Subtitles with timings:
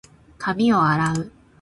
[0.39, 1.31] 髪を洗う。